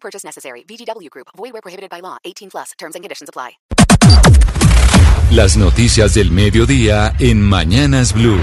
Purchase 0.00 0.24
necessary. 0.24 0.64
VGW 0.64 1.10
Group. 1.10 1.28
Void 1.36 1.52
where 1.52 1.62
prohibited 1.62 1.90
by 1.90 2.00
law. 2.00 2.16
18 2.24 2.50
plus. 2.50 2.72
Terms 2.78 2.94
and 2.94 3.04
conditions 3.04 3.28
apply. 3.28 3.58
Las 5.30 5.58
noticias 5.58 6.14
del 6.14 6.30
mediodía 6.30 7.14
en 7.18 7.42
Mañanas 7.42 8.14
Blue. 8.14 8.40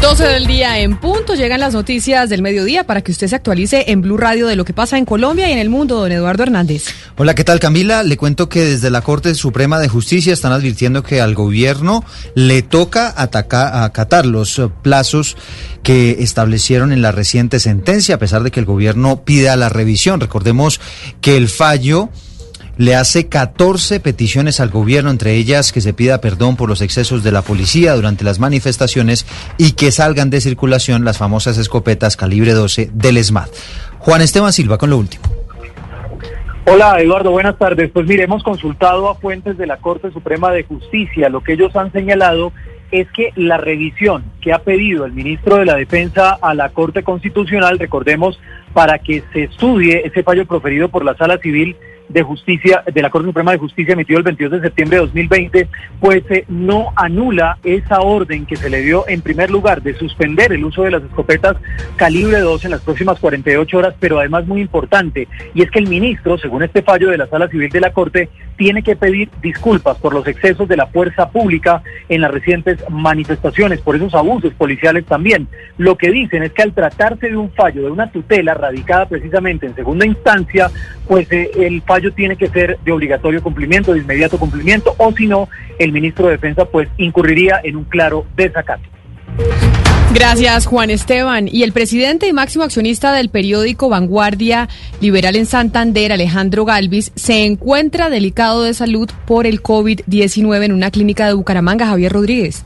12 0.00 0.24
del 0.24 0.46
día 0.46 0.78
en 0.80 0.98
punto 0.98 1.34
llegan 1.34 1.60
las 1.60 1.72
noticias 1.72 2.28
del 2.28 2.42
mediodía 2.42 2.84
para 2.84 3.00
que 3.00 3.12
usted 3.12 3.28
se 3.28 3.34
actualice 3.34 3.84
en 3.88 4.02
Blue 4.02 4.16
Radio 4.16 4.46
de 4.46 4.54
lo 4.54 4.64
que 4.64 4.72
pasa 4.72 4.98
en 4.98 5.04
Colombia 5.04 5.48
y 5.48 5.52
en 5.52 5.58
el 5.58 5.70
mundo, 5.70 5.96
don 5.96 6.12
Eduardo 6.12 6.42
Hernández. 6.42 6.84
Hola, 7.16 7.34
¿qué 7.34 7.44
tal 7.44 7.60
Camila? 7.60 8.02
Le 8.02 8.16
cuento 8.16 8.48
que 8.48 8.64
desde 8.64 8.90
la 8.90 9.00
Corte 9.00 9.34
Suprema 9.34 9.78
de 9.78 9.88
Justicia 9.88 10.32
están 10.32 10.52
advirtiendo 10.52 11.02
que 11.02 11.20
al 11.20 11.34
gobierno 11.34 12.04
le 12.34 12.62
toca 12.62 13.12
atacar, 13.16 13.84
acatar 13.84 14.26
los 14.26 14.60
plazos 14.82 15.36
que 15.82 16.16
establecieron 16.20 16.92
en 16.92 17.00
la 17.00 17.12
reciente 17.12 17.58
sentencia, 17.58 18.16
a 18.16 18.18
pesar 18.18 18.42
de 18.42 18.50
que 18.50 18.60
el 18.60 18.66
gobierno 18.66 19.24
pida 19.24 19.56
la 19.56 19.70
revisión. 19.70 20.20
Recordemos 20.20 20.80
que 21.20 21.36
el 21.36 21.48
fallo 21.48 22.10
le 22.78 22.94
hace 22.94 23.28
14 23.28 24.00
peticiones 24.00 24.60
al 24.60 24.70
gobierno, 24.70 25.10
entre 25.10 25.34
ellas 25.34 25.72
que 25.72 25.80
se 25.80 25.94
pida 25.94 26.20
perdón 26.20 26.56
por 26.56 26.68
los 26.68 26.82
excesos 26.82 27.22
de 27.22 27.32
la 27.32 27.42
policía 27.42 27.94
durante 27.94 28.24
las 28.24 28.38
manifestaciones 28.38 29.26
y 29.58 29.72
que 29.72 29.92
salgan 29.92 30.30
de 30.30 30.40
circulación 30.40 31.04
las 31.04 31.18
famosas 31.18 31.58
escopetas 31.58 32.16
calibre 32.16 32.52
12 32.52 32.90
del 32.92 33.16
ESMAD. 33.16 33.48
Juan 33.98 34.20
Esteban 34.20 34.52
Silva 34.52 34.78
con 34.78 34.90
lo 34.90 34.98
último. 34.98 35.24
Hola 36.68 37.00
Eduardo, 37.00 37.30
buenas 37.30 37.56
tardes. 37.58 37.90
Pues 37.92 38.06
mire, 38.06 38.24
hemos 38.24 38.42
consultado 38.42 39.08
a 39.08 39.14
fuentes 39.14 39.56
de 39.56 39.66
la 39.66 39.76
Corte 39.76 40.10
Suprema 40.10 40.50
de 40.50 40.64
Justicia. 40.64 41.28
Lo 41.28 41.40
que 41.40 41.52
ellos 41.52 41.74
han 41.76 41.92
señalado 41.92 42.52
es 42.90 43.06
que 43.12 43.32
la 43.36 43.56
revisión 43.56 44.24
que 44.40 44.52
ha 44.52 44.58
pedido 44.58 45.04
el 45.04 45.12
ministro 45.12 45.56
de 45.56 45.64
la 45.64 45.76
Defensa 45.76 46.36
a 46.40 46.54
la 46.54 46.70
Corte 46.70 47.02
Constitucional, 47.02 47.78
recordemos, 47.78 48.40
para 48.72 48.98
que 48.98 49.22
se 49.32 49.44
estudie 49.44 50.02
ese 50.04 50.22
fallo 50.22 50.44
proferido 50.46 50.88
por 50.88 51.04
la 51.04 51.16
Sala 51.16 51.38
Civil, 51.38 51.76
de 52.08 52.22
Justicia, 52.22 52.82
de 52.92 53.02
la 53.02 53.10
Corte 53.10 53.28
Suprema 53.28 53.52
de 53.52 53.58
Justicia 53.58 53.94
emitido 53.94 54.18
el 54.18 54.24
22 54.24 54.52
de 54.52 54.60
septiembre 54.60 54.96
de 54.96 55.06
2020, 55.06 55.68
pues 56.00 56.22
eh, 56.30 56.44
no 56.48 56.92
anula 56.96 57.58
esa 57.64 58.00
orden 58.00 58.46
que 58.46 58.56
se 58.56 58.70
le 58.70 58.82
dio 58.82 59.08
en 59.08 59.22
primer 59.22 59.50
lugar 59.50 59.82
de 59.82 59.94
suspender 59.94 60.52
el 60.52 60.64
uso 60.64 60.82
de 60.82 60.92
las 60.92 61.02
escopetas 61.02 61.56
calibre 61.96 62.40
2 62.40 62.64
en 62.64 62.70
las 62.72 62.80
próximas 62.80 63.18
48 63.18 63.78
horas, 63.78 63.94
pero 63.98 64.18
además 64.18 64.46
muy 64.46 64.60
importante, 64.60 65.28
y 65.54 65.62
es 65.62 65.70
que 65.70 65.78
el 65.78 65.88
ministro, 65.88 66.38
según 66.38 66.62
este 66.62 66.82
fallo 66.82 67.10
de 67.10 67.18
la 67.18 67.26
Sala 67.26 67.48
Civil 67.48 67.70
de 67.70 67.80
la 67.80 67.92
Corte, 67.92 68.28
tiene 68.56 68.82
que 68.82 68.96
pedir 68.96 69.30
disculpas 69.42 69.96
por 69.98 70.14
los 70.14 70.26
excesos 70.26 70.68
de 70.68 70.76
la 70.76 70.86
fuerza 70.86 71.30
pública 71.30 71.82
en 72.08 72.20
las 72.20 72.30
recientes 72.30 72.78
manifestaciones, 72.90 73.80
por 73.80 73.96
esos 73.96 74.14
abusos 74.14 74.52
policiales 74.54 75.04
también. 75.04 75.48
Lo 75.78 75.96
que 75.96 76.10
dicen 76.10 76.42
es 76.42 76.52
que 76.52 76.62
al 76.62 76.72
tratarse 76.72 77.28
de 77.28 77.36
un 77.36 77.50
fallo, 77.50 77.82
de 77.82 77.90
una 77.90 78.10
tutela 78.10 78.54
radicada 78.54 79.06
precisamente 79.06 79.66
en 79.66 79.74
segunda 79.74 80.06
instancia, 80.06 80.70
pues 81.06 81.30
eh, 81.32 81.50
el 81.58 81.82
fallo 81.82 82.12
tiene 82.12 82.36
que 82.36 82.48
ser 82.48 82.78
de 82.84 82.92
obligatorio 82.92 83.42
cumplimiento, 83.42 83.92
de 83.92 84.00
inmediato 84.00 84.38
cumplimiento, 84.38 84.94
o 84.98 85.12
si 85.12 85.26
no, 85.26 85.48
el 85.78 85.92
ministro 85.92 86.26
de 86.26 86.32
Defensa 86.32 86.64
pues 86.64 86.88
incurriría 86.96 87.60
en 87.62 87.76
un 87.76 87.84
claro 87.84 88.26
desacato. 88.36 88.95
Gracias, 90.18 90.64
Juan 90.64 90.88
Esteban. 90.88 91.46
Y 91.46 91.62
el 91.62 91.72
presidente 91.72 92.26
y 92.26 92.32
máximo 92.32 92.64
accionista 92.64 93.12
del 93.12 93.28
periódico 93.28 93.90
Vanguardia 93.90 94.66
Liberal 94.98 95.36
en 95.36 95.44
Santander, 95.44 96.10
Alejandro 96.10 96.64
Galvis, 96.64 97.12
se 97.16 97.44
encuentra 97.44 98.08
delicado 98.08 98.62
de 98.62 98.72
salud 98.72 99.10
por 99.26 99.46
el 99.46 99.62
COVID-19 99.62 100.64
en 100.64 100.72
una 100.72 100.90
clínica 100.90 101.26
de 101.26 101.34
Bucaramanga, 101.34 101.88
Javier 101.88 102.12
Rodríguez. 102.12 102.64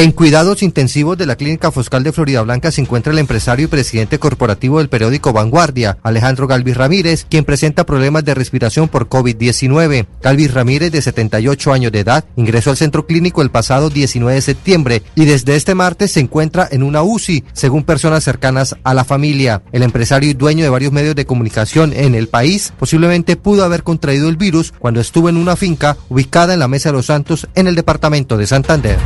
En 0.00 0.12
cuidados 0.12 0.62
intensivos 0.62 1.18
de 1.18 1.26
la 1.26 1.36
Clínica 1.36 1.70
Foscal 1.70 2.02
de 2.02 2.12
Florida 2.12 2.40
Blanca 2.40 2.72
se 2.72 2.80
encuentra 2.80 3.12
el 3.12 3.18
empresario 3.18 3.66
y 3.66 3.68
presidente 3.68 4.18
corporativo 4.18 4.78
del 4.78 4.88
periódico 4.88 5.34
Vanguardia, 5.34 5.98
Alejandro 6.02 6.46
Galvis 6.46 6.78
Ramírez, 6.78 7.26
quien 7.28 7.44
presenta 7.44 7.84
problemas 7.84 8.24
de 8.24 8.32
respiración 8.32 8.88
por 8.88 9.10
COVID-19. 9.10 10.06
Galvis 10.22 10.54
Ramírez, 10.54 10.90
de 10.90 11.02
78 11.02 11.74
años 11.74 11.92
de 11.92 12.00
edad, 12.00 12.24
ingresó 12.36 12.70
al 12.70 12.78
centro 12.78 13.04
clínico 13.04 13.42
el 13.42 13.50
pasado 13.50 13.90
19 13.90 14.36
de 14.36 14.40
septiembre 14.40 15.02
y 15.16 15.26
desde 15.26 15.54
este 15.54 15.74
martes 15.74 16.12
se 16.12 16.20
encuentra 16.20 16.66
en 16.70 16.82
una 16.82 17.02
UCI, 17.02 17.44
según 17.52 17.84
personas 17.84 18.24
cercanas 18.24 18.76
a 18.82 18.94
la 18.94 19.04
familia. 19.04 19.60
El 19.70 19.82
empresario 19.82 20.30
y 20.30 20.32
dueño 20.32 20.64
de 20.64 20.70
varios 20.70 20.92
medios 20.92 21.14
de 21.14 21.26
comunicación 21.26 21.92
en 21.92 22.14
el 22.14 22.28
país 22.28 22.72
posiblemente 22.78 23.36
pudo 23.36 23.64
haber 23.64 23.82
contraído 23.82 24.30
el 24.30 24.38
virus 24.38 24.72
cuando 24.78 25.02
estuvo 25.02 25.28
en 25.28 25.36
una 25.36 25.56
finca 25.56 25.98
ubicada 26.08 26.54
en 26.54 26.60
la 26.60 26.68
Mesa 26.68 26.88
de 26.88 26.94
los 26.94 27.04
Santos 27.04 27.48
en 27.54 27.66
el 27.66 27.74
departamento 27.74 28.38
de 28.38 28.46
Santander. 28.46 28.96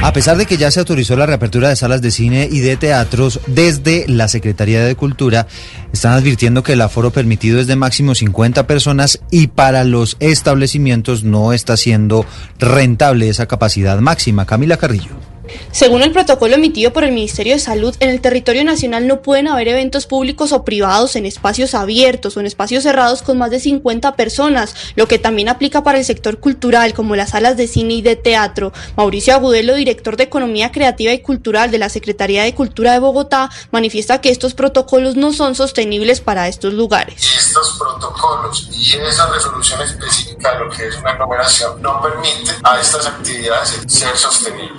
A 0.00 0.12
pesar 0.12 0.36
de 0.36 0.46
que 0.46 0.56
ya 0.56 0.70
se 0.70 0.78
autorizó 0.78 1.16
la 1.16 1.26
reapertura 1.26 1.68
de 1.68 1.76
salas 1.76 2.00
de 2.00 2.12
cine 2.12 2.48
y 2.50 2.60
de 2.60 2.76
teatros 2.76 3.40
desde 3.46 4.06
la 4.08 4.28
Secretaría 4.28 4.84
de 4.84 4.94
Cultura, 4.94 5.48
están 5.92 6.12
advirtiendo 6.12 6.62
que 6.62 6.74
el 6.74 6.80
aforo 6.80 7.10
permitido 7.10 7.58
es 7.58 7.66
de 7.66 7.76
máximo 7.76 8.14
50 8.14 8.66
personas 8.66 9.20
y 9.30 9.48
para 9.48 9.84
los 9.84 10.16
establecimientos 10.20 11.24
no 11.24 11.52
está 11.52 11.76
siendo 11.76 12.24
rentable 12.58 13.28
esa 13.28 13.46
capacidad 13.46 13.98
máxima. 13.98 14.46
Camila 14.46 14.76
Carrillo. 14.76 15.37
Según 15.70 16.02
el 16.02 16.12
protocolo 16.12 16.54
emitido 16.54 16.92
por 16.92 17.04
el 17.04 17.12
Ministerio 17.12 17.54
de 17.54 17.58
Salud, 17.58 17.94
en 18.00 18.10
el 18.10 18.20
territorio 18.20 18.64
nacional 18.64 19.06
no 19.06 19.22
pueden 19.22 19.48
haber 19.48 19.68
eventos 19.68 20.06
públicos 20.06 20.52
o 20.52 20.64
privados 20.64 21.16
en 21.16 21.26
espacios 21.26 21.74
abiertos 21.74 22.36
o 22.36 22.40
en 22.40 22.46
espacios 22.46 22.82
cerrados 22.82 23.22
con 23.22 23.38
más 23.38 23.50
de 23.50 23.60
50 23.60 24.16
personas, 24.16 24.74
lo 24.96 25.08
que 25.08 25.18
también 25.18 25.48
aplica 25.48 25.82
para 25.82 25.98
el 25.98 26.04
sector 26.04 26.40
cultural, 26.40 26.94
como 26.94 27.16
las 27.16 27.30
salas 27.30 27.56
de 27.56 27.66
cine 27.66 27.94
y 27.94 28.02
de 28.02 28.16
teatro. 28.16 28.72
Mauricio 28.96 29.34
Agudelo, 29.34 29.74
director 29.74 30.16
de 30.16 30.24
Economía 30.24 30.72
Creativa 30.72 31.12
y 31.12 31.20
Cultural 31.20 31.70
de 31.70 31.78
la 31.78 31.88
Secretaría 31.88 32.42
de 32.42 32.54
Cultura 32.54 32.92
de 32.92 32.98
Bogotá, 32.98 33.50
manifiesta 33.70 34.20
que 34.20 34.30
estos 34.30 34.54
protocolos 34.54 35.16
no 35.16 35.32
son 35.32 35.54
sostenibles 35.54 36.20
para 36.20 36.48
estos 36.48 36.74
lugares. 36.74 37.22
Estos 37.36 37.78
protocolos 37.78 38.68
y 38.72 38.96
esa 38.96 39.30
resolución 39.30 39.80
específica 39.82 40.27
lo 40.58 40.70
que 40.70 40.86
es 40.86 40.96
una 40.96 41.10
aglomeración 41.10 41.80
no 41.82 42.00
permite 42.00 42.52
a 42.62 42.80
estas 42.80 43.06
actividades 43.06 43.80
ser 43.86 44.16
sostenibles 44.16 44.78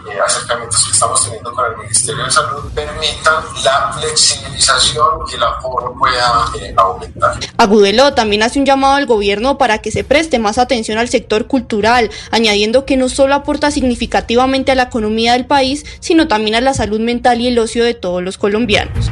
que 0.86 0.92
estamos 0.92 1.24
teniendo 1.24 1.53
con 1.53 1.66
el 1.72 1.78
Ministerio 1.78 2.25
de 2.25 2.31
Salud 2.31 2.72
permitan 2.74 3.44
la 3.64 3.92
flexibilización 3.94 5.06
y 5.31 5.36
el 5.36 5.44
aforo 5.44 5.94
pueda 5.98 6.46
eh, 6.59 6.74
aumentar. 6.78 7.40
Agudelo 7.58 8.14
también 8.14 8.44
hace 8.44 8.59
un 8.59 8.66
llamado 8.66 8.96
al 8.96 9.06
gobierno 9.06 9.58
para 9.58 9.80
que 9.80 9.92
se 9.92 10.03
preste 10.03 10.40
más 10.40 10.58
atención 10.58 10.98
al 10.98 11.09
sector 11.09 11.48
cultural, 11.48 12.09
añadiendo 12.31 12.86
que 12.86 12.98
no 12.98 13.09
solo 13.09 13.36
aporta 13.36 13.72
significativamente 13.72 14.72
a 14.72 14.75
la 14.75 14.84
economía 14.84 15.34
del 15.34 15.46
país, 15.46 15.86
sino 16.00 16.28
también 16.28 16.56
a 16.56 16.62
la 16.62 16.74
salud 16.74 17.00
mental 17.00 17.42
y 17.42 17.48
el 17.48 17.59
ocio 17.59 17.84
de 17.84 17.94
todos 17.94 18.22
los 18.22 18.38
colombianos. 18.38 19.09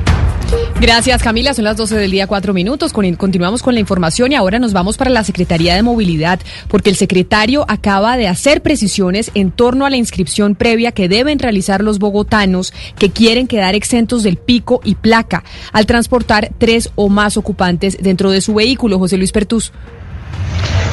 Gracias 0.80 1.24
Camila, 1.24 1.56
son 1.56 1.66
las 1.66 1.76
12 1.76 1.98
del 1.98 2.12
día, 2.12 2.28
cuatro 2.28 2.54
minutos. 2.54 2.94
Continuamos 2.94 3.64
con 3.64 3.74
la 3.74 3.80
información 3.80 4.32
y 4.32 4.36
ahora 4.36 4.60
nos 4.60 4.74
vamos 4.74 4.96
para 4.96 5.10
la 5.10 5.24
Secretaría 5.24 5.74
de 5.74 5.82
Movilidad 5.82 6.40
porque 6.68 6.92
el 6.92 6.96
secretario 6.96 7.66
acaba 7.68 8.16
de 8.16 8.28
hacer 8.28 8.62
precisiones 8.62 9.32
en 9.34 9.50
torno 9.50 9.88
a 9.88 9.90
la 9.90 9.98
inscripción 9.98 10.54
previa 10.54 10.92
que 10.92 11.10
deben 11.10 11.40
realizar 11.40 11.82
los 11.82 11.98
bogotanos 11.98 12.76
que 13.00 13.10
quieren 13.10 13.48
quedar 13.48 13.74
exentos 13.74 14.22
del 14.22 14.38
pico 14.38 14.80
y 14.84 14.94
placa 14.94 15.44
al 15.74 15.88
transportar 15.88 16.52
tres 16.60 16.92
o 16.94 17.10
más 17.10 17.38
ocupantes 17.38 17.98
dentro 18.00 18.30
de 18.30 18.42
su 18.42 18.54
vehículo. 18.54 19.00
José 19.00 19.18
Luis 19.18 19.32
Pertus. 19.32 19.72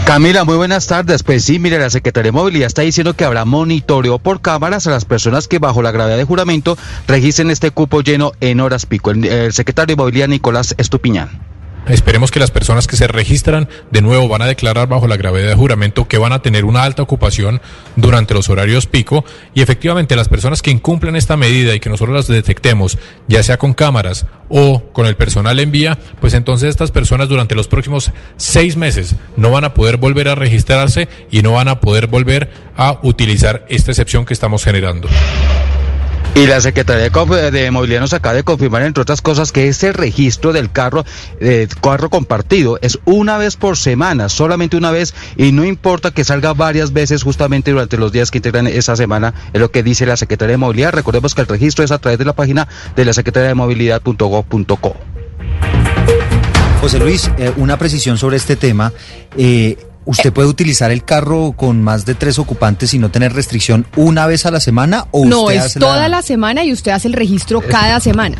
Camila, 0.07 0.45
muy 0.45 0.57
buenas 0.57 0.87
tardes. 0.87 1.23
Pues 1.23 1.45
sí, 1.45 1.59
mire, 1.59 1.79
la 1.79 1.89
Secretaría 1.89 2.29
de 2.29 2.33
Movilidad 2.37 2.67
está 2.67 2.83
diciendo 2.83 3.15
que 3.15 3.25
habrá 3.25 3.47
monitoreo 3.47 4.19
por 4.19 4.43
cámaras 4.43 4.87
a 4.87 4.91
las 4.91 5.07
personas 5.07 5.49
que 5.49 5.59
bajo 5.59 5.81
la 5.81 5.93
gravedad 5.93 6.19
de 6.19 6.25
juramento 6.25 6.77
registren 7.09 7.51
este 7.51 7.71
cupo 7.71 8.03
lleno 8.03 8.33
en 8.41 8.61
horas 8.61 8.85
pico. 8.85 9.13
El, 9.13 9.53
secretario 9.55 9.97
de 9.97 10.03
Movilidad, 10.03 10.29
Nicolás 10.29 10.75
Estupiñán. 10.77 11.54
Esperemos 11.89 12.31
que 12.31 12.41
las 12.41 12.51
personas 12.51 12.87
que 12.87 12.97
se 12.97 13.07
registran 13.07 13.69
de 13.91 14.01
nuevo 14.01 14.27
van 14.27 14.41
a 14.41 14.47
declarar 14.47 14.89
bajo 14.89 15.07
la 15.07 15.19
gravedad 15.19 15.49
de 15.49 15.55
juramento 15.55 16.09
que 16.09 16.17
van 16.17 16.33
a 16.33 16.41
tener 16.41 16.65
una 16.65 16.83
alta 16.83 17.03
ocupación 17.03 17.61
durante 17.97 18.33
los 18.33 18.49
horarios 18.49 18.87
pico 18.87 19.25
y 19.53 19.61
efectivamente 19.61 20.17
las 20.17 20.29
personas 20.29 20.63
que 20.63 20.71
incumplen 20.71 21.15
esta 21.15 21.37
medida 21.37 21.75
y 21.75 21.81
que 21.81 21.91
nosotros 21.91 22.17
las 22.17 22.27
detectemos, 22.27 22.99
ya 23.29 23.43
sea 23.43 23.59
con 23.59 23.75
cámaras 23.75 24.25
o 24.49 24.83
con 24.93 25.07
el 25.07 25.17
personal 25.17 25.61
en 25.61 25.73
vía, 25.73 25.99
pues 26.21 26.33
entonces 26.33 26.71
estas 26.71 26.91
personas 26.91 27.29
durante 27.29 27.55
los 27.55 27.69
próximos 27.69 28.13
seis 28.37 28.77
meses 28.77 29.17
no 29.37 29.51
van 29.51 29.65
a 29.65 29.75
poder 29.75 29.99
volver 29.99 30.29
a 30.29 30.35
registrarse 30.35 31.09
y 31.31 31.43
no 31.43 31.53
van 31.53 31.69
a 31.69 31.81
poder 31.81 32.07
volver 32.07 32.51
a 32.77 32.99
utilizar 33.03 33.67
esta 33.69 33.91
excepción 33.91 34.25
que 34.25 34.33
estamos 34.33 34.65
generando. 34.65 35.09
Y 36.37 36.49
la 36.49 36.61
Secretaría 36.61 37.11
de, 37.53 37.71
Movilidad 37.71 38.01
nos 38.01 38.13
acaba 38.13 38.35
de 38.35 38.43
confirmar, 38.43 38.83
entre 38.83 39.03
otras 39.03 39.23
cosas, 39.23 39.53
que 39.53 39.69
ese 39.69 39.93
registro 39.93 40.53
del 40.53 40.73
carro, 40.73 41.05
eh, 41.39 41.69
carro 41.81 42.11
compartido 42.11 42.77
es 42.83 42.99
una 43.05 43.39
vez 43.39 43.55
por 43.55 43.77
semana, 43.77 44.29
solamente 44.29 44.77
una 44.77 44.91
vez, 44.91 45.15
y 45.37 45.53
no 45.53 45.65
importa 45.65 46.11
que 46.11 46.25
salga 46.25 46.53
varias 46.53 46.93
veces 46.93 47.23
justamente 47.23 47.71
durante 47.71 47.99
los 47.99 48.11
días 48.11 48.33
que 48.33 48.39
integran 48.39 48.67
esa 48.67 48.97
semana, 48.97 49.33
es 49.53 49.61
lo 49.61 49.71
que 49.71 49.85
dice 49.85 50.07
la 50.07 50.17
Secretaría 50.17 50.55
de 50.55 50.59
Movilidad. 50.59 50.93
Recordemos 50.93 51.37
que 51.37 51.43
el 51.43 51.47
registro 51.47 51.85
es 51.85 51.93
a 51.93 51.99
través 51.99 52.19
de 52.19 52.25
la 52.25 52.33
página 52.33 52.67
de 52.97 53.05
la 53.05 53.13
Secretaría 53.13 53.51
de 53.51 53.55
Movilidad.gov.co. 53.55 54.97
José 56.81 56.99
Luis, 56.99 57.31
eh, 57.39 57.53
una 57.57 57.79
precisión 57.79 58.19
sobre 58.19 58.39
este 58.39 58.57
tema. 58.57 58.93
Eh, 59.39 59.79
¿Usted 60.07 60.33
puede 60.33 60.49
utilizar 60.49 60.91
el 60.91 61.05
carro 61.05 61.53
con 61.57 61.83
más 61.83 62.05
de 62.05 62.15
tres 62.15 62.39
ocupantes 62.39 62.93
y 62.95 62.99
no 62.99 63.11
tener 63.11 63.33
restricción 63.33 63.87
una 63.97 64.27
vez 64.27 64.45
a 64.47 64.51
la 64.51 64.61
semana? 64.61 65.07
¿O 65.13 65.25
No, 65.25 65.43
usted 65.45 65.55
es 65.57 65.63
hace 65.63 65.81
toda 65.81 66.09
la... 66.09 66.21
semana 66.23 66.63
y 66.65 66.73
usted 66.73 66.93
hace 66.93 67.09
el 67.09 67.15
registro 67.15 67.61
cada 67.63 68.01
semana. 68.01 68.37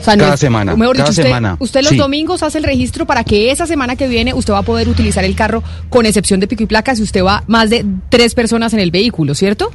O 0.00 0.04
sea, 0.04 0.14
no 0.16 0.22
Cada 0.24 0.34
es- 0.34 0.40
semana, 0.40 0.76
Mejor 0.76 0.94
dicho, 0.96 1.02
cada 1.04 1.10
usted, 1.10 1.22
semana, 1.24 1.56
usted 1.58 1.80
los 1.82 1.90
sí. 1.90 1.96
domingos 1.96 2.42
hace 2.44 2.58
el 2.58 2.64
registro 2.64 3.04
para 3.06 3.24
que 3.24 3.50
esa 3.50 3.66
semana 3.66 3.96
que 3.96 4.06
viene 4.06 4.32
usted 4.32 4.52
va 4.52 4.58
a 4.58 4.62
poder 4.62 4.88
utilizar 4.88 5.24
el 5.24 5.34
carro 5.34 5.62
con 5.88 6.06
excepción 6.06 6.38
de 6.40 6.46
pico 6.46 6.62
y 6.62 6.66
placa 6.66 6.94
si 6.94 7.02
usted 7.02 7.24
va 7.24 7.42
más 7.48 7.68
de 7.70 7.84
tres 8.08 8.34
personas 8.34 8.72
en 8.74 8.78
el 8.80 8.90
vehículo, 8.92 9.34
¿cierto? 9.34 9.72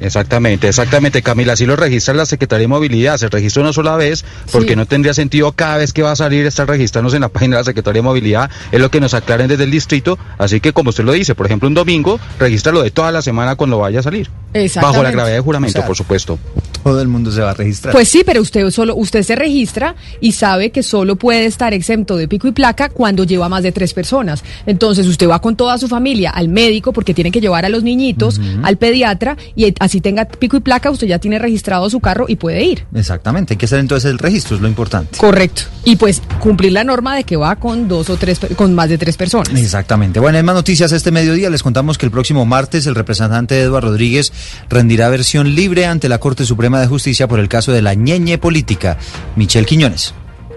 Exactamente, 0.00 0.68
exactamente, 0.68 1.22
Camila. 1.22 1.54
Así 1.54 1.64
lo 1.66 1.74
registra 1.76 2.14
la 2.14 2.26
Secretaría 2.26 2.62
de 2.64 2.68
Movilidad. 2.68 3.16
Se 3.16 3.28
registra 3.28 3.62
una 3.62 3.72
sola 3.72 3.96
vez 3.96 4.24
porque 4.52 4.70
Sí. 4.70 4.76
no 4.76 4.86
tendría 4.86 5.14
sentido 5.14 5.52
cada 5.52 5.78
vez 5.78 5.92
que 5.92 6.02
va 6.02 6.12
a 6.12 6.16
salir 6.16 6.44
estar 6.46 6.68
registrándose 6.68 7.16
en 7.16 7.22
la 7.22 7.28
página 7.30 7.56
de 7.56 7.60
la 7.60 7.64
Secretaría 7.64 8.00
de 8.02 8.06
Movilidad. 8.06 8.50
Es 8.72 8.80
lo 8.80 8.90
que 8.90 9.00
nos 9.00 9.14
aclaren 9.14 9.48
desde 9.48 9.64
el 9.64 9.70
distrito. 9.70 10.18
Así 10.38 10.60
que, 10.60 10.72
como 10.72 10.90
usted 10.90 11.04
lo 11.04 11.12
dice, 11.12 11.34
por 11.34 11.46
ejemplo, 11.46 11.68
un 11.68 11.74
domingo, 11.74 12.20
regístralo 12.38 12.82
de 12.82 12.90
toda 12.90 13.10
la 13.12 13.22
semana 13.22 13.56
cuando 13.56 13.78
vaya 13.78 14.00
a 14.00 14.02
salir. 14.02 14.30
Bajo 14.80 15.02
la 15.02 15.10
gravedad 15.10 15.36
de 15.36 15.40
juramento, 15.40 15.78
O 15.78 15.80
sea, 15.80 15.86
por 15.86 15.96
supuesto. 15.96 16.38
Todo 16.82 17.02
el 17.02 17.08
mundo 17.08 17.32
se 17.32 17.40
va 17.40 17.50
a 17.50 17.54
registrar. 17.54 17.92
Pues 17.92 18.08
sí, 18.08 18.22
pero 18.24 18.40
usted 18.40 18.70
solo 18.70 18.94
usted 18.94 19.24
se 19.24 19.34
registra 19.34 19.96
y 20.20 20.32
sabe 20.32 20.70
que 20.70 20.84
solo 20.84 21.16
puede 21.16 21.46
estar 21.46 21.74
exento 21.74 22.16
de 22.16 22.28
pico 22.28 22.46
y 22.46 22.52
placa 22.52 22.88
cuando 22.88 23.24
lleva 23.24 23.48
más 23.48 23.64
de 23.64 23.72
tres 23.72 23.92
personas. 23.92 24.44
Entonces 24.66 25.06
usted 25.06 25.28
va 25.28 25.40
con 25.40 25.56
toda 25.56 25.78
su 25.78 25.88
familia 25.88 26.30
al 26.30 26.48
médico 26.48 26.92
porque 26.92 27.12
tiene 27.12 27.32
que 27.32 27.40
llevar 27.40 27.64
a 27.64 27.68
los 27.68 27.82
niñitos 27.82 28.40
al 28.62 28.76
pediatra 28.76 29.36
y 29.56 29.74
así 29.80 30.00
tenga 30.00 30.26
pico 30.26 30.56
y 30.56 30.60
placa, 30.60 30.90
usted 30.90 31.08
ya 31.08 31.18
tiene 31.18 31.38
registrado 31.38 31.90
su 31.90 31.98
carro 32.00 32.26
y 32.28 32.36
puede 32.36 32.64
ir. 32.64 32.84
Exactamente, 32.94 33.54
hay 33.54 33.58
que 33.58 33.66
hacer 33.66 33.80
entonces 33.80 34.10
el 34.10 34.18
registro, 34.18 34.56
es 34.56 34.62
lo 34.62 34.68
importante. 34.68 35.18
Correcto. 35.18 35.62
Y 35.84 35.96
pues 35.96 36.22
cumplir 36.38 36.72
la 36.72 36.84
norma 36.84 37.16
de 37.16 37.24
que 37.24 37.36
va 37.36 37.56
con 37.56 37.88
dos 37.88 38.10
o 38.10 38.16
tres, 38.16 38.38
con 38.56 38.74
más 38.74 38.88
de 38.88 38.98
tres 38.98 39.16
personas. 39.16 39.48
Exactamente. 39.60 40.20
Bueno, 40.20 40.38
en 40.38 40.44
más 40.44 40.54
noticias 40.54 40.92
este 40.92 41.10
mediodía 41.10 41.50
les 41.50 41.62
contamos 41.62 41.98
que 41.98 42.06
el 42.06 42.12
próximo 42.12 42.46
martes 42.46 42.86
el 42.86 42.94
representante 42.94 43.60
Eduardo 43.60 43.88
Rodríguez 43.88 44.32
rendirá 44.68 45.08
versión 45.08 45.54
libre 45.54 45.86
ante 45.86 46.08
la 46.08 46.18
Corte 46.18 46.44
Suprema 46.44 46.80
de 46.80 46.86
Justicia 46.86 47.28
por 47.28 47.40
el 47.40 47.48
caso 47.48 47.72
de 47.72 47.82
la 47.82 47.94
ñeñe 47.94 48.38
política. 48.38 48.98
Michelle 49.36 49.66
Quiñones. 49.66 50.14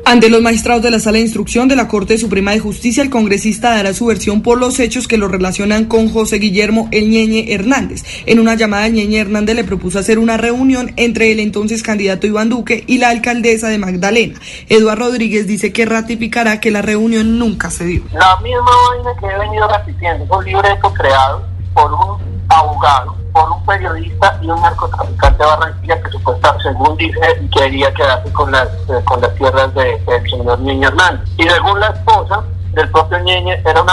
Ante 0.10 0.30
los 0.30 0.42
magistrados 0.42 0.82
de 0.82 0.90
la 0.90 1.00
Sala 1.00 1.18
de 1.18 1.26
Instrucción 1.26 1.68
de 1.68 1.76
la 1.76 1.88
Corte 1.88 2.18
Suprema 2.18 2.50
de 2.50 2.60
Justicia, 2.60 3.04
el 3.04 3.12
congresista 3.12 3.70
dará 3.70 3.94
su 3.94 4.08
versión 4.08 4.42
por 4.42 4.58
los 4.58 4.80
hechos 4.80 5.08
que 5.08 5.20
lo 5.20 5.28
relacionan 5.28 5.86
con 5.86 6.10
José 6.10 6.38
Guillermo 6.38 6.90
El 6.92 7.12
Ñeñe 7.12 7.54
Hernández. 7.54 8.04
En 8.26 8.40
una 8.40 8.56
llamada, 8.56 8.88
el 8.88 8.94
Ñeñe 8.94 9.20
Hernández 9.20 9.56
le 9.56 9.64
propuso 9.64 10.00
hacer 10.00 10.18
una 10.18 10.36
reunión 10.36 10.94
entre 10.96 11.32
el 11.32 11.40
entonces 11.40 11.84
candidato 11.84 12.26
Iván 12.26 12.50
Duque 12.50 12.84
y 12.88 12.98
la 12.98 13.10
alcaldesa 13.10 13.70
de 13.70 13.78
Magdalena. 13.78 14.40
Eduardo 14.68 15.06
Rodríguez 15.06 15.46
dice 15.46 15.72
que 15.72 15.86
ratificará 15.86 16.60
que 16.60 16.72
la 16.72 16.82
reunión 16.82 17.38
nunca 17.38 17.70
se 17.70 17.86
dio. 17.86 18.04
La 18.12 18.36
misma 18.42 18.72
vaina 18.90 19.12
que 19.20 19.28
he 19.28 19.38
venido 19.38 19.68
repitiendo, 19.68 20.24
es 20.24 20.32
un 20.32 20.46
libreto 20.46 20.92
creado 20.92 21.46
por 21.76 21.94
un 21.94 22.39
abogado, 22.50 23.16
por 23.34 23.50
un 23.52 23.66
periodista 23.66 24.40
y 24.42 24.50
un 24.50 24.62
narcotraficante 24.62 25.44
de 25.44 25.50
Barranquilla 25.50 26.02
que 26.02 26.10
supuestamente, 26.12 26.64
según 26.64 26.98
dice, 26.98 27.20
quería 27.56 27.94
quedarse 27.94 28.32
con 28.34 28.52
las, 28.52 28.68
eh, 28.68 29.04
con 29.06 29.22
las 29.22 29.34
tierras 29.36 29.74
de- 29.76 29.98
del 30.08 30.30
señor 30.30 30.60
Niño 30.60 30.88
Hernández. 30.90 31.30
Y 31.38 31.44
según 31.44 31.80
la 31.80 31.88
esposa 31.88 32.44
del 32.74 32.90
propio 32.90 33.20
Ñeñe, 33.20 33.62
era 33.66 33.82
un 33.82 33.88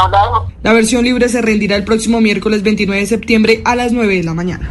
La 0.62 0.72
versión 0.72 1.04
libre 1.04 1.28
se 1.28 1.40
rendirá 1.42 1.76
el 1.76 1.84
próximo 1.84 2.20
miércoles 2.20 2.62
29 2.62 3.00
de 3.00 3.06
septiembre 3.06 3.62
a 3.64 3.74
las 3.76 3.92
9 3.92 4.14
de 4.16 4.22
la 4.24 4.34
mañana. 4.34 4.68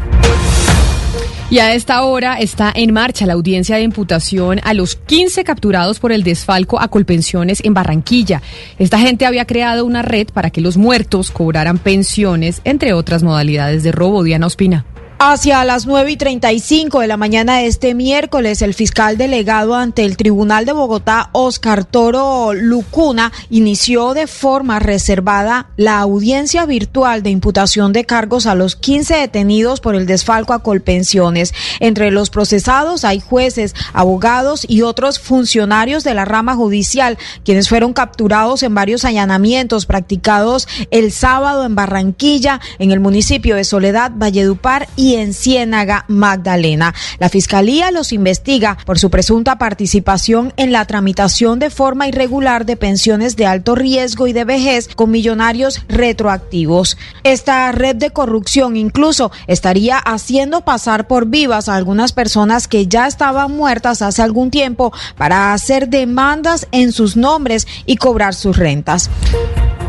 Y 1.47 1.59
a 1.59 1.75
esta 1.75 2.03
hora 2.03 2.39
está 2.39 2.73
en 2.75 2.91
marcha 2.91 3.27
la 3.27 3.33
audiencia 3.33 3.75
de 3.75 3.83
imputación 3.83 4.59
a 4.63 4.73
los 4.73 4.95
15 4.95 5.43
capturados 5.43 5.99
por 5.99 6.11
el 6.11 6.23
desfalco 6.23 6.81
a 6.81 6.87
Colpensiones 6.87 7.63
en 7.63 7.75
Barranquilla. 7.75 8.41
Esta 8.79 8.97
gente 8.97 9.27
había 9.27 9.45
creado 9.45 9.85
una 9.85 10.01
red 10.01 10.27
para 10.33 10.49
que 10.49 10.59
los 10.59 10.75
muertos 10.75 11.29
cobraran 11.29 11.77
pensiones, 11.77 12.61
entre 12.63 12.93
otras 12.93 13.21
modalidades 13.21 13.83
de 13.83 13.91
robo. 13.91 14.23
Diana 14.23 14.47
Ospina. 14.47 14.85
Hacia 15.17 15.63
las 15.63 15.85
9 15.85 16.11
y 16.11 16.17
35 16.17 16.99
de 16.99 17.07
la 17.07 17.15
mañana 17.15 17.57
de 17.57 17.67
este 17.67 17.93
miércoles, 17.93 18.61
el 18.61 18.73
fiscal 18.73 19.17
delegado 19.17 19.73
ante 19.73 20.03
el 20.03 20.17
Tribunal 20.17 20.65
de 20.65 20.73
Bogotá, 20.73 21.29
Oscar 21.31 21.85
Toro 21.85 22.53
Lucuna, 22.53 23.31
inició 23.49 24.13
de 24.13 24.27
forma 24.27 24.79
reservada 24.79 25.67
la 25.77 25.99
audiencia 25.99 26.65
virtual 26.65 27.23
de 27.23 27.29
imputación 27.29 27.93
de 27.93 28.03
cargos 28.03 28.45
a 28.45 28.55
los 28.55 28.75
15 28.75 29.15
detenidos 29.15 29.79
por 29.79 29.95
el 29.95 30.05
desfalco 30.05 30.51
a 30.51 30.61
Colpensiones. 30.61 31.53
Entre 31.79 32.11
los 32.11 32.29
procesados 32.29 33.05
hay 33.05 33.21
jueces, 33.21 33.73
abogados 33.93 34.65
y 34.67 34.81
otros 34.81 35.19
funcionarios 35.19 36.03
de 36.03 36.13
la 36.13 36.25
rama 36.25 36.55
judicial, 36.55 37.17
quienes 37.45 37.69
fueron 37.69 37.93
capturados 37.93 38.63
en 38.63 38.75
varios 38.75 39.05
allanamientos 39.05 39.85
practicados 39.85 40.67
el 40.91 41.13
sábado 41.13 41.63
en 41.63 41.73
Barranquilla, 41.73 42.59
en 42.79 42.91
el 42.91 42.99
municipio 42.99 43.55
de 43.55 43.63
Soledad, 43.63 44.11
Valledupar 44.13 44.89
y 44.97 45.04
en 45.13 45.35
Ciénaga, 45.35 46.05
Magdalena. 46.07 46.95
La 47.19 47.29
Fiscalía 47.29 47.91
los 47.91 48.11
investiga 48.11 48.77
por 48.85 48.97
su 48.97 49.11
presunta 49.11 49.59
participación 49.59 50.51
en 50.57 50.71
la 50.71 50.85
tramitación 50.85 51.59
de 51.59 51.69
forma 51.69 52.07
irregular 52.07 52.65
de 52.65 52.77
pensiones 52.77 53.35
de 53.35 53.45
alto 53.45 53.75
riesgo 53.75 54.25
y 54.25 54.33
de 54.33 54.45
vejez 54.45 54.89
con 54.95 55.11
millonarios 55.11 55.83
retroactivos. 55.87 56.97
Esta 57.23 57.71
red 57.71 57.95
de 57.95 58.09
corrupción 58.09 58.75
incluso 58.75 59.31
estaría 59.45 59.99
haciendo 59.99 60.61
pasar 60.61 61.07
por 61.07 61.27
vivas 61.27 61.69
a 61.69 61.75
algunas 61.75 62.13
personas 62.13 62.67
que 62.67 62.87
ya 62.87 63.05
estaban 63.05 63.51
muertas 63.51 64.01
hace 64.01 64.23
algún 64.23 64.49
tiempo 64.49 64.91
para 65.17 65.53
hacer 65.53 65.89
demandas 65.89 66.67
en 66.71 66.91
sus 66.91 67.15
nombres 67.15 67.67
y 67.85 67.97
cobrar 67.97 68.33
sus 68.33 68.57
rentas. 68.57 69.09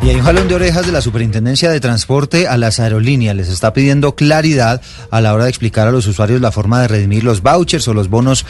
Y 0.02 0.10
hay 0.10 0.16
un 0.16 0.22
jalón 0.22 0.46
de 0.46 0.54
orejas 0.54 0.86
de 0.86 0.92
la 0.92 1.00
Superintendencia 1.00 1.70
de 1.70 1.80
Transporte 1.80 2.46
a 2.46 2.56
las 2.56 2.78
aerolíneas. 2.78 3.34
Les 3.34 3.48
está 3.48 3.72
pidiendo 3.72 4.14
claridad 4.14 4.80
a 5.10 5.20
la 5.20 5.34
hora 5.34 5.44
de 5.44 5.50
explicar 5.50 5.88
a 5.88 5.92
los 5.92 6.06
usuarios 6.06 6.40
la 6.40 6.52
forma 6.52 6.80
de 6.80 6.88
redimir 6.88 7.24
los 7.24 7.42
vouchers 7.42 7.86
o 7.88 7.94
los 7.94 8.08
bonos 8.08 8.44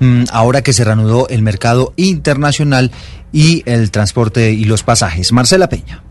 mm, 0.00 0.24
ahora 0.30 0.62
que 0.62 0.72
se 0.72 0.84
reanudó 0.84 1.28
el 1.28 1.42
mercado 1.42 1.92
internacional 1.96 2.90
y 3.32 3.62
el 3.66 3.90
transporte 3.90 4.52
y 4.52 4.64
los 4.64 4.82
pasajes. 4.82 5.32
Marcela 5.32 5.68
Peña. 5.68 6.02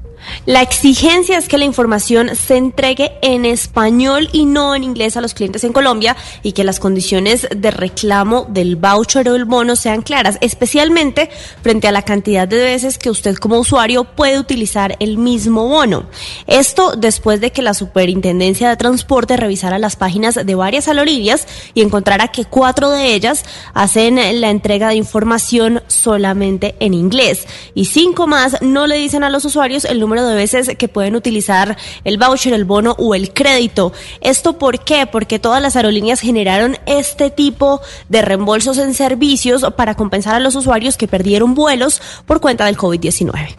La 0.46 0.62
exigencia 0.62 1.38
es 1.38 1.48
que 1.48 1.58
la 1.58 1.66
información 1.66 2.36
se 2.36 2.58
entregue 2.58 3.14
en 3.22 3.46
español 3.46 4.30
y 4.32 4.46
no 4.46 4.76
en 4.76 4.84
inglés 4.84 5.18
a 5.18 5.22
los 5.22 5.34
clientes 5.34 5.64
en 5.64 5.74
Colombia 5.74 6.16
y 6.44 6.54
que 6.54 6.64
las 6.64 6.80
condiciones 6.80 7.48
de 7.56 7.72
reclamo 7.72 8.46
del 8.50 8.76
voucher 8.76 9.30
o 9.30 9.36
el 9.36 9.46
bono 9.46 9.76
sean 9.76 10.02
claras, 10.02 10.38
especialmente 10.42 11.30
frente 11.62 11.88
a 11.88 11.92
la 11.92 12.02
cantidad 12.02 12.48
de 12.48 12.58
veces 12.58 12.98
que 12.98 13.10
usted 13.10 13.36
como 13.36 13.60
usuario 13.60 14.04
puede 14.04 14.40
utilizar 14.40 14.96
el 15.00 15.18
mismo 15.18 15.68
bono. 15.68 16.06
Esto 16.48 16.94
después 16.98 17.42
de 17.42 17.52
que 17.52 17.62
la 17.62 17.74
Superintendencia 17.74 18.70
de 18.70 18.78
Transporte 18.78 19.38
revisara 19.38 19.80
las 19.80 19.96
páginas 19.96 20.36
de 20.36 20.56
varias 20.56 20.88
aerolíneas 20.88 21.48
y 21.74 21.82
encontrara 21.82 22.30
que 22.30 22.46
cuatro 22.46 22.90
de 22.90 23.14
ellas 23.14 23.44
hacen 23.74 24.16
la 24.42 24.50
entrega 24.50 24.90
de 24.90 24.96
información 24.96 25.84
solamente 25.88 26.76
en 26.80 26.94
inglés 26.94 27.48
y 27.74 27.86
cinco 27.86 28.28
más 28.28 28.62
no 28.62 28.88
le 28.88 28.98
dicen 28.98 29.24
a 29.24 29.30
los 29.30 29.46
usuarios 29.46 29.86
el 29.86 30.00
número 30.00 30.17
de 30.26 30.36
veces 30.36 30.72
que 30.78 30.88
pueden 30.88 31.16
utilizar 31.16 31.78
el 32.06 32.18
voucher, 32.18 32.54
el 32.54 32.64
bono 32.64 32.96
o 32.98 33.14
el 33.14 33.34
crédito. 33.34 33.92
¿Esto 34.22 34.58
por 34.58 34.80
qué? 34.80 35.06
Porque 35.06 35.40
todas 35.40 35.62
las 35.62 35.76
aerolíneas 35.76 36.22
generaron 36.22 36.78
este 36.86 37.30
tipo 37.30 37.82
de 38.08 38.22
reembolsos 38.22 38.78
en 38.78 38.94
servicios 38.94 39.66
para 39.76 39.96
compensar 39.96 40.36
a 40.36 40.40
los 40.40 40.56
usuarios 40.56 40.98
que 40.98 41.08
perdieron 41.08 41.54
vuelos 41.54 42.02
por 42.26 42.40
cuenta 42.40 42.66
del 42.66 42.78
COVID-19. 42.78 43.56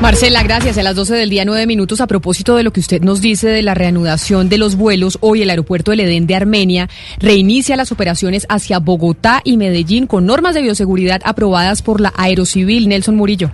Marcela, 0.00 0.42
gracias. 0.42 0.78
A 0.78 0.82
las 0.82 0.96
12 0.96 1.14
del 1.14 1.28
día, 1.28 1.44
nueve 1.44 1.66
minutos. 1.66 2.00
A 2.00 2.06
propósito 2.06 2.56
de 2.56 2.62
lo 2.62 2.72
que 2.72 2.80
usted 2.80 3.02
nos 3.02 3.20
dice 3.20 3.48
de 3.48 3.62
la 3.62 3.74
reanudación 3.74 4.48
de 4.48 4.56
los 4.56 4.76
vuelos, 4.76 5.18
hoy 5.20 5.42
el 5.42 5.50
aeropuerto 5.50 5.90
del 5.90 6.00
Edén 6.00 6.26
de 6.26 6.34
Armenia 6.34 6.88
reinicia 7.18 7.76
las 7.76 7.92
operaciones 7.92 8.46
hacia 8.48 8.78
Bogotá 8.78 9.42
y 9.44 9.58
Medellín 9.58 10.06
con 10.06 10.24
normas 10.24 10.54
de 10.54 10.62
bioseguridad 10.62 11.20
aprobadas 11.24 11.82
por 11.82 12.00
la 12.00 12.14
Aerocivil. 12.16 12.88
Nelson 12.88 13.16
Murillo. 13.16 13.50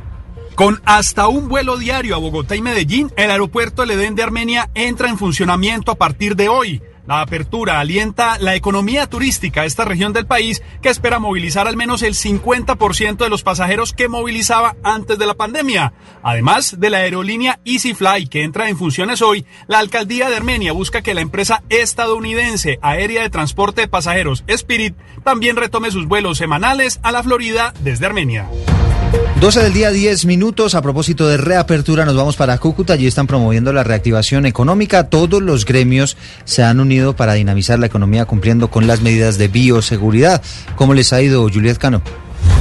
Con 0.57 0.81
hasta 0.87 1.29
un 1.29 1.49
vuelo 1.49 1.77
diario 1.77 2.15
a 2.15 2.19
Bogotá 2.19 2.57
y 2.57 2.63
Medellín, 2.63 3.13
el 3.19 3.31
aeropuerto 3.31 3.83
El 3.83 3.91
Edén 3.91 4.15
de 4.15 4.23
Armenia 4.23 4.71
entra 4.75 5.11
en 5.11 5.19
funcionamiento 5.19 5.93
a 5.93 5.97
partir 5.97 6.35
de 6.35 6.49
hoy. 6.49 6.81
La 7.07 7.21
apertura 7.21 7.79
alienta 7.79 8.39
la 8.39 8.55
economía 8.55 9.07
turística 9.07 9.61
a 9.61 9.65
esta 9.67 9.85
región 9.85 10.15
del 10.15 10.25
país 10.25 10.63
que 10.81 10.89
espera 10.89 11.19
movilizar 11.19 11.69
al 11.69 11.77
menos 11.77 12.01
el 12.01 12.15
50% 12.15 13.19
de 13.19 13.29
los 13.29 13.43
pasajeros 13.43 13.93
que 13.93 14.09
movilizaba 14.09 14.77
antes 14.83 15.19
de 15.19 15.27
la 15.27 15.35
pandemia. 15.35 15.93
Además 16.23 16.81
de 16.81 16.89
la 16.89 16.99
aerolínea 16.99 17.61
EasyFly 17.67 18.27
que 18.27 18.43
entra 18.43 18.71
en 18.71 18.79
funciones 18.79 19.21
hoy, 19.21 19.45
la 19.67 19.79
alcaldía 19.79 20.31
de 20.31 20.37
Armenia 20.37 20.73
busca 20.73 21.03
que 21.03 21.13
la 21.13 21.21
empresa 21.21 21.65
estadounidense 21.69 22.79
aérea 22.81 23.21
de 23.21 23.31
transporte 23.31 23.83
de 23.83 23.89
pasajeros 23.89 24.43
Spirit 24.47 24.97
también 25.23 25.57
retome 25.57 25.91
sus 25.91 26.07
vuelos 26.07 26.39
semanales 26.39 26.99
a 27.03 27.13
la 27.13 27.23
Florida 27.23 27.75
desde 27.81 28.07
Armenia. 28.07 28.49
12 29.41 29.63
del 29.63 29.73
día, 29.73 29.91
10 29.91 30.25
minutos. 30.27 30.75
A 30.75 30.83
propósito 30.83 31.29
de 31.29 31.37
reapertura, 31.37 32.05
nos 32.05 32.17
vamos 32.17 32.37
para 32.37 32.59
Cúcuta. 32.59 32.95
Allí 32.95 33.07
están 33.07 33.27
promoviendo 33.27 33.73
la 33.73 33.85
reactivación 33.85 34.47
económica. 34.47 35.09
Todos 35.11 35.43
los 35.43 35.65
gremios 35.65 36.17
se 36.45 36.63
han 36.63 36.81
unido 36.81 37.15
para 37.15 37.35
dinamizar 37.35 37.79
la 37.79 37.87
economía 37.87 38.25
cumpliendo 38.25 38.69
con 38.71 38.87
las 38.87 39.03
medidas 39.03 39.39
de 39.39 39.49
bioseguridad. 39.49 40.43
¿Cómo 40.75 40.95
les 40.95 41.13
ha 41.13 41.23
ido, 41.23 41.43
Juliet 41.43 41.79
Cano? 41.79 42.03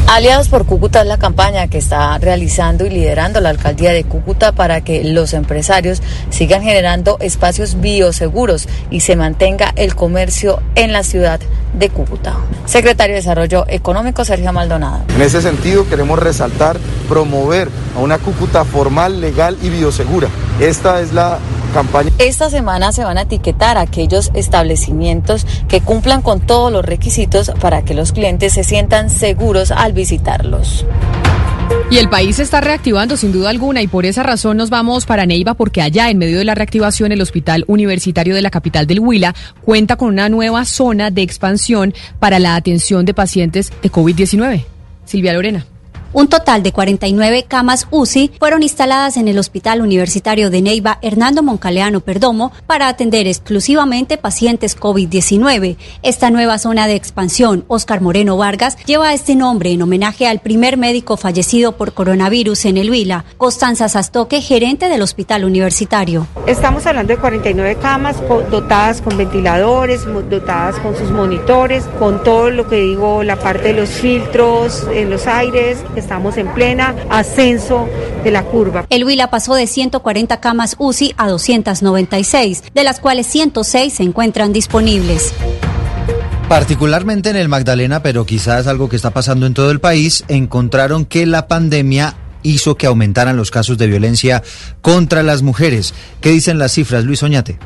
Aliados 0.07 0.49
por 0.49 0.67
Cúcuta 0.67 1.01
es 1.01 1.07
la 1.07 1.17
campaña 1.17 1.67
que 1.67 1.79
está 1.79 2.15
realizando 2.19 2.85
y 2.85 2.91
liderando 2.91 3.41
la 3.41 3.49
alcaldía 3.49 3.91
de 3.91 4.03
Cúcuta 4.03 4.51
para 4.51 4.81
que 4.81 5.03
los 5.03 5.33
empresarios 5.33 6.01
sigan 6.29 6.61
generando 6.61 7.17
espacios 7.21 7.81
bioseguros 7.81 8.67
y 8.91 8.99
se 8.99 9.15
mantenga 9.15 9.73
el 9.75 9.95
comercio 9.95 10.61
en 10.75 10.93
la 10.93 11.01
ciudad 11.01 11.39
de 11.73 11.89
Cúcuta. 11.89 12.35
Secretario 12.65 13.15
de 13.15 13.21
Desarrollo 13.21 13.65
Económico 13.67 14.23
Sergio 14.23 14.53
Maldonado. 14.53 15.01
En 15.15 15.23
ese 15.23 15.41
sentido 15.41 15.89
queremos 15.89 16.19
resaltar, 16.19 16.77
promover 17.09 17.69
a 17.97 17.99
una 17.99 18.19
Cúcuta 18.19 18.63
formal, 18.63 19.19
legal 19.19 19.57
y 19.63 19.69
biosegura. 19.69 20.29
Esta 20.59 21.01
es 21.01 21.13
la 21.13 21.39
campaña. 21.75 22.09
Esta 22.17 22.49
semana 22.49 22.91
se 22.91 23.03
van 23.03 23.17
a 23.19 23.23
etiquetar 23.23 23.77
aquellos 23.77 24.31
establecimientos 24.33 25.45
que 25.67 25.81
cumplan 25.81 26.21
con 26.21 26.39
todos 26.39 26.71
los 26.71 26.83
requisitos 26.83 27.51
para 27.59 27.83
que 27.83 27.93
los 27.93 28.13
clientes 28.13 28.53
se 28.53 28.63
sientan 28.63 29.09
seguros 29.09 29.71
al 29.71 29.93
visitarlos. 29.93 30.85
Y 31.91 31.97
el 31.97 32.09
país 32.09 32.37
se 32.37 32.43
está 32.43 32.61
reactivando 32.61 33.17
sin 33.17 33.31
duda 33.31 33.49
alguna 33.49 33.81
y 33.81 33.87
por 33.87 34.05
esa 34.05 34.23
razón 34.23 34.57
nos 34.57 34.69
vamos 34.69 35.05
para 35.05 35.25
Neiva 35.25 35.53
porque 35.53 35.81
allá 35.81 36.09
en 36.09 36.17
medio 36.17 36.37
de 36.37 36.45
la 36.45 36.55
reactivación 36.55 37.11
el 37.11 37.21
Hospital 37.21 37.63
Universitario 37.67 38.35
de 38.35 38.41
la 38.41 38.49
capital 38.49 38.87
del 38.87 38.99
Huila 38.99 39.35
cuenta 39.61 39.95
con 39.95 40.09
una 40.09 40.29
nueva 40.29 40.65
zona 40.65 41.11
de 41.11 41.21
expansión 41.21 41.93
para 42.19 42.39
la 42.39 42.55
atención 42.55 43.05
de 43.05 43.13
pacientes 43.13 43.71
de 43.81 43.91
COVID-19. 43.91 44.63
Silvia 45.05 45.33
Lorena. 45.33 45.65
Un 46.17 46.29
total 46.29 46.63
de 46.63 46.71
49 46.71 47.43
camas 47.45 47.89
UCI 47.91 48.31
fueron 48.39 48.63
instaladas 48.63 49.17
en 49.17 49.27
el 49.27 49.37
Hospital 49.37 49.81
Universitario 49.81 50.49
de 50.49 50.61
Neiva 50.61 50.97
Hernando 51.01 51.43
Moncaleano 51.43 51.99
Perdomo 51.99 52.53
para 52.65 52.87
atender 52.87 53.27
exclusivamente 53.27 54.17
pacientes 54.17 54.79
COVID-19. 54.79 55.75
Esta 56.03 56.29
nueva 56.29 56.57
zona 56.57 56.87
de 56.87 56.95
expansión, 56.95 57.65
Oscar 57.67 57.99
Moreno 57.99 58.37
Vargas, 58.37 58.77
lleva 58.85 59.13
este 59.13 59.35
nombre 59.35 59.73
en 59.73 59.81
homenaje 59.81 60.25
al 60.25 60.39
primer 60.39 60.77
médico 60.77 61.17
fallecido 61.17 61.73
por 61.73 61.93
coronavirus 61.93 62.63
en 62.63 62.77
el 62.77 62.89
Huila, 62.89 63.25
Constanza 63.35 63.89
Sastoque, 63.89 64.39
gerente 64.39 64.87
del 64.87 65.01
Hospital 65.01 65.43
Universitario. 65.43 66.27
Estamos 66.47 66.85
hablando 66.85 67.11
de 67.11 67.19
49 67.19 67.77
camas 67.81 68.15
dotadas 68.49 69.01
con 69.01 69.17
ventiladores, 69.17 70.05
dotadas 70.29 70.79
con 70.79 70.95
sus 70.95 71.11
monitores, 71.11 71.83
con 71.99 72.23
todo 72.23 72.51
lo 72.51 72.69
que 72.69 72.77
digo, 72.77 73.21
la 73.21 73.35
parte 73.35 73.63
de 73.63 73.73
los 73.73 73.89
filtros 73.89 74.87
en 74.93 75.09
los 75.09 75.27
aires 75.27 75.79
estamos 76.05 76.37
en 76.37 76.47
plena 76.53 76.95
ascenso 77.09 77.89
de 78.23 78.29
la 78.29 78.43
curva. 78.43 78.85
El 78.91 79.05
Huila 79.05 79.31
pasó 79.31 79.55
de 79.55 79.65
140 79.65 80.39
camas 80.39 80.75
UCI 80.77 81.15
a 81.17 81.27
296, 81.27 82.63
de 82.75 82.83
las 82.83 82.99
cuales 82.99 83.25
106 83.25 83.91
se 83.91 84.03
encuentran 84.03 84.53
disponibles. 84.53 85.33
Particularmente 86.47 87.31
en 87.31 87.37
el 87.37 87.49
Magdalena, 87.49 88.03
pero 88.03 88.23
quizás 88.27 88.67
algo 88.67 88.87
que 88.87 88.97
está 88.97 89.09
pasando 89.09 89.47
en 89.47 89.55
todo 89.55 89.71
el 89.71 89.79
país, 89.79 90.23
encontraron 90.27 91.05
que 91.05 91.25
la 91.25 91.47
pandemia 91.47 92.13
hizo 92.43 92.77
que 92.77 92.85
aumentaran 92.85 93.35
los 93.35 93.49
casos 93.49 93.79
de 93.79 93.87
violencia 93.87 94.43
contra 94.81 95.23
las 95.23 95.41
mujeres. 95.41 95.95
¿Qué 96.21 96.29
dicen 96.29 96.59
las 96.59 96.73
cifras, 96.73 97.03
Luis 97.03 97.23
Oñate? 97.23 97.57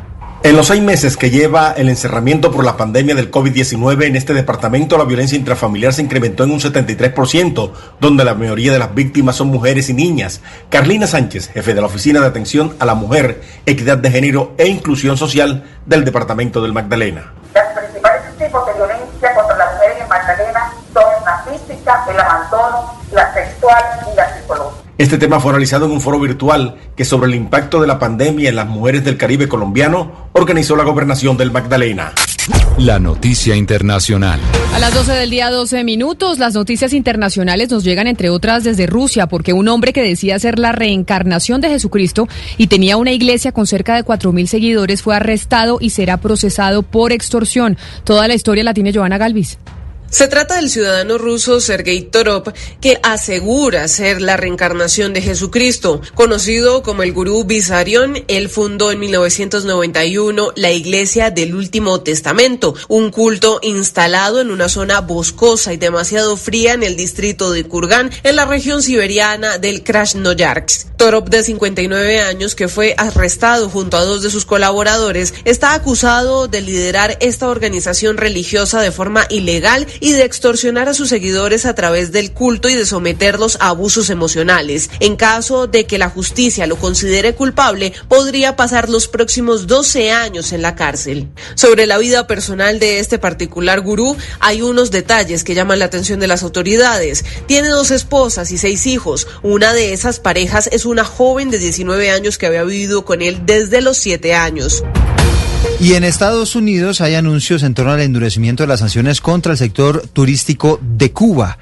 En 0.41 0.55
los 0.55 0.67
seis 0.67 0.81
meses 0.81 1.17
que 1.17 1.29
lleva 1.29 1.73
el 1.73 1.89
encerramiento 1.89 2.49
por 2.49 2.63
la 2.63 2.77
pandemia 2.77 3.13
del 3.13 3.29
COVID-19 3.29 4.05
en 4.05 4.15
este 4.15 4.33
departamento, 4.33 4.97
la 4.97 5.03
violencia 5.03 5.37
intrafamiliar 5.37 5.91
se 5.91 6.01
incrementó 6.01 6.45
en 6.45 6.51
un 6.51 6.61
73%, 6.61 7.71
donde 7.99 8.23
la 8.23 8.35
mayoría 8.35 8.71
de 8.71 8.79
las 8.79 8.95
víctimas 8.95 9.35
son 9.35 9.49
mujeres 9.49 9.89
y 9.89 9.93
niñas. 9.93 10.39
Carlina 10.69 11.07
Sánchez, 11.07 11.49
jefe 11.49 11.73
de 11.73 11.81
la 11.81 11.87
Oficina 11.87 12.21
de 12.21 12.27
Atención 12.27 12.73
a 12.79 12.85
la 12.85 12.95
Mujer, 12.95 13.41
Equidad 13.65 13.97
de 13.97 14.11
Género 14.11 14.53
e 14.57 14.67
Inclusión 14.67 15.17
Social 15.17 15.65
del 15.85 16.05
Departamento 16.05 16.61
del 16.61 16.71
Magdalena. 16.71 17.33
Las 17.53 17.77
principales 17.77 18.21
tipos 18.37 18.65
de 18.65 18.73
violencia 18.75 19.35
contra 19.35 19.57
la 19.57 19.73
mujer 19.73 19.97
en 20.01 20.07
Magdalena 20.07 20.73
son 20.93 21.25
la 21.25 21.43
física, 21.51 22.05
el 22.09 22.17
abandono, 22.17 22.93
la 23.11 23.33
sexual 23.33 23.83
y 24.09 24.15
la 24.15 24.33
psicológica. 24.37 24.78
Este 24.99 25.17
tema 25.17 25.39
fue 25.39 25.53
realizado 25.53 25.85
en 25.85 25.93
un 25.93 26.01
foro 26.01 26.19
virtual 26.19 26.75
que 26.97 27.05
sobre 27.05 27.29
el 27.29 27.35
impacto 27.35 27.79
de 27.79 27.87
la 27.87 27.97
pandemia 27.99 28.49
en 28.49 28.57
las 28.57 28.67
mujeres 28.67 29.05
del 29.05 29.15
Caribe 29.15 29.47
colombiano 29.47 30.27
organizó 30.33 30.75
la 30.75 30.83
gobernación 30.83 31.37
del 31.37 31.51
Magdalena. 31.51 32.11
La 32.77 32.99
noticia 32.99 33.55
internacional. 33.55 34.41
A 34.73 34.79
las 34.79 34.93
12 34.93 35.13
del 35.13 35.29
día 35.29 35.51
12 35.51 35.85
minutos, 35.85 36.37
las 36.37 36.53
noticias 36.53 36.91
internacionales 36.91 37.69
nos 37.69 37.85
llegan 37.85 38.07
entre 38.07 38.29
otras 38.29 38.65
desde 38.65 38.87
Rusia 38.87 39.27
porque 39.27 39.53
un 39.53 39.69
hombre 39.69 39.93
que 39.93 40.03
decía 40.03 40.37
ser 40.37 40.59
la 40.59 40.73
reencarnación 40.73 41.61
de 41.61 41.69
Jesucristo 41.69 42.27
y 42.57 42.67
tenía 42.67 42.97
una 42.97 43.13
iglesia 43.13 43.53
con 43.53 43.67
cerca 43.67 43.95
de 43.95 44.03
4.000 44.03 44.47
seguidores 44.47 45.01
fue 45.01 45.15
arrestado 45.15 45.77
y 45.79 45.91
será 45.91 46.17
procesado 46.17 46.83
por 46.83 47.13
extorsión. 47.13 47.77
Toda 48.03 48.27
la 48.27 48.33
historia 48.33 48.65
la 48.65 48.73
tiene 48.73 48.91
Joana 48.93 49.17
Galvis. 49.17 49.59
Se 50.09 50.27
trata 50.27 50.55
del 50.55 50.71
ciudadano 50.71 51.19
ruso 51.19 51.61
Sergei 51.61 52.01
Torop, 52.01 52.47
que 52.81 52.99
asegura 53.03 53.87
ser 53.87 54.21
la 54.21 54.37
reencarnación 54.37 55.13
de 55.13 55.21
Jesucristo. 55.21 56.01
Conocido 56.15 56.81
como 56.81 57.03
el 57.03 57.13
gurú 57.13 57.43
Vissarion, 57.43 58.15
él 58.27 58.49
fundó 58.49 58.91
en 58.91 58.99
1991 58.99 60.53
la 60.55 60.71
Iglesia 60.71 61.29
del 61.29 61.53
Último 61.53 62.01
Testamento, 62.01 62.73
un 62.87 63.11
culto 63.11 63.59
instalado 63.61 64.41
en 64.41 64.49
una 64.49 64.67
zona 64.67 65.01
boscosa 65.01 65.73
y 65.73 65.77
demasiado 65.77 66.37
fría 66.37 66.73
en 66.73 66.81
el 66.81 66.95
distrito 66.95 67.51
de 67.51 67.65
Kurgan, 67.65 68.09
en 68.23 68.35
la 68.35 68.45
región 68.45 68.81
siberiana 68.81 69.59
del 69.59 69.83
Krasnoyarsk. 69.83 70.88
Torop, 70.99 71.29
de 71.29 71.43
59 71.43 72.19
años, 72.19 72.55
que 72.55 72.67
fue 72.67 72.93
arrestado 72.97 73.69
junto 73.69 73.95
a 73.95 74.03
dos 74.03 74.21
de 74.21 74.29
sus 74.29 74.45
colaboradores, 74.45 75.33
está 75.45 75.73
acusado 75.73 76.49
de 76.49 76.59
liderar 76.59 77.17
esta 77.21 77.47
organización 77.47 78.17
religiosa 78.17 78.81
de 78.81 78.91
forma 78.91 79.25
ilegal 79.29 79.87
y 80.01 80.11
de 80.11 80.25
extorsionar 80.25 80.89
a 80.89 80.93
sus 80.93 81.07
seguidores 81.07 81.65
a 81.65 81.73
través 81.73 82.11
del 82.11 82.33
culto 82.33 82.67
y 82.67 82.73
de 82.73 82.85
someterlos 82.85 83.57
a 83.61 83.69
abusos 83.69 84.09
emocionales. 84.09 84.89
En 84.99 85.15
caso 85.15 85.67
de 85.67 85.85
que 85.85 85.97
la 85.97 86.09
justicia 86.09 86.67
lo 86.67 86.75
considere 86.75 87.33
culpable, 87.33 87.93
podría 88.09 88.57
pasar 88.57 88.89
los 88.89 89.07
próximos 89.07 89.67
12 89.67 90.11
años 90.11 90.51
en 90.51 90.61
la 90.61 90.75
cárcel. 90.75 91.29
Sobre 91.55 91.85
la 91.85 91.97
vida 91.97 92.27
personal 92.27 92.77
de 92.77 92.99
este 92.99 93.19
particular 93.19 93.79
gurú, 93.79 94.17
hay 94.41 94.61
unos 94.61 94.91
detalles 94.91 95.45
que 95.45 95.55
llaman 95.55 95.79
la 95.79 95.85
atención 95.85 96.19
de 96.19 96.27
las 96.27 96.43
autoridades. 96.43 97.23
Tiene 97.47 97.69
dos 97.69 97.89
esposas 97.89 98.51
y 98.51 98.57
seis 98.57 98.85
hijos. 98.85 99.27
Una 99.43 99.71
de 99.73 99.93
esas 99.93 100.19
parejas 100.19 100.67
es 100.73 100.88
una 100.89 101.05
joven 101.05 101.49
de 101.49 101.59
19 101.59 102.11
años 102.11 102.37
que 102.37 102.45
había 102.45 102.63
vivido 102.63 103.05
con 103.05 103.21
él 103.21 103.41
desde 103.45 103.81
los 103.81 103.97
7 103.97 104.33
años. 104.33 104.83
Y 105.79 105.93
en 105.93 106.03
Estados 106.03 106.55
Unidos 106.55 106.99
hay 106.99 107.15
anuncios 107.15 107.63
en 107.63 107.73
torno 107.73 107.93
al 107.93 108.01
endurecimiento 108.01 108.63
de 108.63 108.67
las 108.67 108.81
sanciones 108.81 109.21
contra 109.21 109.53
el 109.53 109.57
sector 109.57 110.07
turístico 110.11 110.79
de 110.81 111.11
Cuba. 111.11 111.57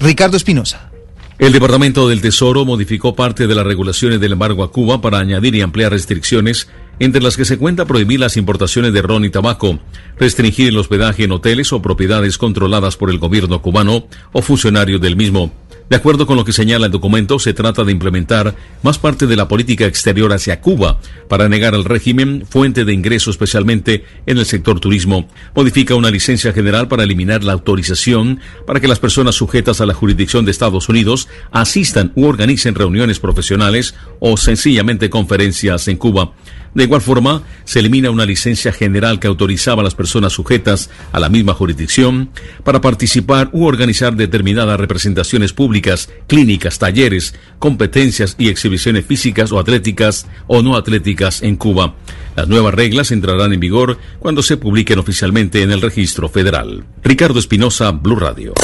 Ricardo 0.00 0.36
Espinosa. 0.36 0.90
El 1.38 1.52
Departamento 1.52 2.08
del 2.08 2.20
Tesoro 2.20 2.66
modificó 2.66 3.14
parte 3.14 3.46
de 3.46 3.54
las 3.54 3.64
regulaciones 3.64 4.20
del 4.20 4.32
embargo 4.32 4.62
a 4.62 4.70
Cuba 4.70 5.00
para 5.00 5.20
añadir 5.20 5.54
y 5.54 5.62
ampliar 5.62 5.90
restricciones, 5.90 6.68
entre 6.98 7.22
las 7.22 7.36
que 7.36 7.46
se 7.46 7.56
cuenta 7.56 7.86
prohibir 7.86 8.20
las 8.20 8.36
importaciones 8.36 8.92
de 8.92 9.00
ron 9.00 9.24
y 9.24 9.30
tabaco, 9.30 9.78
restringir 10.18 10.68
el 10.68 10.76
hospedaje 10.76 11.24
en 11.24 11.32
hoteles 11.32 11.72
o 11.72 11.80
propiedades 11.80 12.36
controladas 12.36 12.96
por 12.96 13.08
el 13.08 13.18
gobierno 13.18 13.62
cubano 13.62 14.06
o 14.32 14.42
funcionarios 14.42 15.00
del 15.00 15.16
mismo. 15.16 15.50
De 15.90 15.96
acuerdo 15.96 16.24
con 16.24 16.36
lo 16.36 16.44
que 16.44 16.52
señala 16.52 16.86
el 16.86 16.92
documento, 16.92 17.40
se 17.40 17.52
trata 17.52 17.82
de 17.82 17.90
implementar 17.90 18.54
más 18.84 18.96
parte 18.98 19.26
de 19.26 19.34
la 19.34 19.48
política 19.48 19.86
exterior 19.86 20.32
hacia 20.32 20.60
Cuba 20.60 21.00
para 21.28 21.48
negar 21.48 21.74
al 21.74 21.84
régimen 21.84 22.46
fuente 22.48 22.84
de 22.84 22.92
ingreso 22.92 23.32
especialmente 23.32 24.04
en 24.24 24.38
el 24.38 24.46
sector 24.46 24.78
turismo. 24.78 25.28
Modifica 25.52 25.96
una 25.96 26.12
licencia 26.12 26.52
general 26.52 26.86
para 26.86 27.02
eliminar 27.02 27.42
la 27.42 27.54
autorización 27.54 28.38
para 28.68 28.78
que 28.78 28.86
las 28.86 29.00
personas 29.00 29.34
sujetas 29.34 29.80
a 29.80 29.86
la 29.86 29.92
jurisdicción 29.92 30.44
de 30.44 30.52
Estados 30.52 30.88
Unidos 30.88 31.26
asistan 31.50 32.12
u 32.14 32.26
organicen 32.26 32.76
reuniones 32.76 33.18
profesionales 33.18 33.96
o 34.20 34.36
sencillamente 34.36 35.10
conferencias 35.10 35.88
en 35.88 35.96
Cuba. 35.96 36.34
De 36.74 36.84
igual 36.84 37.00
forma, 37.00 37.42
se 37.64 37.80
elimina 37.80 38.10
una 38.10 38.26
licencia 38.26 38.72
general 38.72 39.18
que 39.18 39.26
autorizaba 39.26 39.80
a 39.80 39.84
las 39.84 39.94
personas 39.94 40.32
sujetas 40.32 40.90
a 41.12 41.18
la 41.18 41.28
misma 41.28 41.54
jurisdicción 41.54 42.30
para 42.64 42.80
participar 42.80 43.50
u 43.52 43.64
organizar 43.66 44.14
determinadas 44.14 44.78
representaciones 44.78 45.52
públicas 45.52 46.10
clínicas, 46.26 46.78
talleres, 46.78 47.34
competencias 47.58 48.36
y 48.38 48.48
exhibiciones 48.48 49.04
físicas 49.04 49.50
o 49.52 49.58
atléticas 49.58 50.26
o 50.46 50.62
no 50.62 50.76
atléticas 50.76 51.42
en 51.42 51.56
Cuba. 51.56 51.94
Las 52.36 52.48
nuevas 52.48 52.74
reglas 52.74 53.10
entrarán 53.10 53.52
en 53.52 53.60
vigor 53.60 53.98
cuando 54.20 54.42
se 54.42 54.56
publiquen 54.56 54.98
oficialmente 54.98 55.62
en 55.62 55.72
el 55.72 55.80
registro 55.80 56.28
federal. 56.28 56.84
Ricardo 57.02 57.38
Espinosa, 57.38 57.90
Blue 57.90 58.16
Radio. 58.16 58.54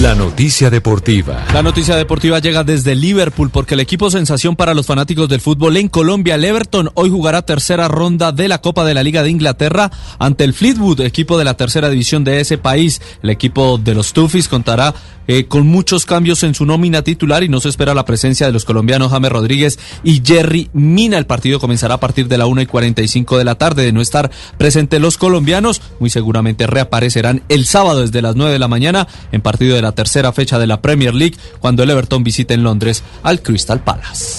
La 0.00 0.14
noticia 0.14 0.70
deportiva. 0.70 1.44
La 1.52 1.60
noticia 1.60 1.96
deportiva 1.96 2.38
llega 2.38 2.62
desde 2.62 2.94
Liverpool 2.94 3.50
porque 3.50 3.74
el 3.74 3.80
equipo 3.80 4.12
sensación 4.12 4.54
para 4.54 4.72
los 4.72 4.86
fanáticos 4.86 5.28
del 5.28 5.40
fútbol 5.40 5.76
en 5.76 5.88
Colombia, 5.88 6.36
el 6.36 6.44
Everton, 6.44 6.90
hoy 6.94 7.10
jugará 7.10 7.42
tercera 7.42 7.88
ronda 7.88 8.30
de 8.30 8.46
la 8.46 8.60
Copa 8.60 8.84
de 8.84 8.94
la 8.94 9.02
Liga 9.02 9.24
de 9.24 9.30
Inglaterra 9.30 9.90
ante 10.20 10.44
el 10.44 10.54
Fleetwood, 10.54 11.00
equipo 11.00 11.36
de 11.36 11.44
la 11.44 11.54
tercera 11.54 11.90
división 11.90 12.22
de 12.22 12.40
ese 12.40 12.58
país. 12.58 13.02
El 13.24 13.30
equipo 13.30 13.76
de 13.76 13.94
los 13.94 14.12
Tuffis 14.12 14.46
contará 14.46 14.94
eh, 15.30 15.44
con 15.44 15.66
muchos 15.66 16.06
cambios 16.06 16.42
en 16.42 16.54
su 16.54 16.64
nómina 16.64 17.02
titular 17.02 17.42
y 17.42 17.50
no 17.50 17.60
se 17.60 17.68
espera 17.68 17.92
la 17.92 18.06
presencia 18.06 18.46
de 18.46 18.52
los 18.52 18.64
colombianos 18.64 19.10
James 19.10 19.30
Rodríguez 19.30 19.78
y 20.02 20.22
Jerry 20.24 20.70
Mina. 20.72 21.18
El 21.18 21.26
partido 21.26 21.60
comenzará 21.60 21.94
a 21.94 22.00
partir 22.00 22.28
de 22.28 22.38
la 22.38 22.46
1 22.46 22.62
y 22.62 22.66
45 22.66 23.36
de 23.36 23.44
la 23.44 23.56
tarde. 23.56 23.84
De 23.84 23.92
no 23.92 24.00
estar 24.00 24.30
presentes 24.56 25.00
los 25.02 25.18
colombianos, 25.18 25.82
muy 26.00 26.08
seguramente 26.08 26.66
reaparecerán 26.66 27.42
el 27.50 27.66
sábado 27.66 28.00
desde 28.00 28.22
las 28.22 28.36
9 28.36 28.52
de 28.52 28.58
la 28.58 28.68
mañana 28.68 29.06
en 29.30 29.42
partido 29.42 29.76
de 29.76 29.82
la 29.82 29.87
tercera 29.92 30.32
fecha 30.32 30.58
de 30.58 30.66
la 30.66 30.80
Premier 30.80 31.14
League 31.14 31.36
cuando 31.60 31.82
el 31.82 31.90
Everton 31.90 32.24
visite 32.24 32.54
en 32.54 32.62
Londres 32.62 33.02
al 33.22 33.42
Crystal 33.42 33.80
Palace. 33.80 34.38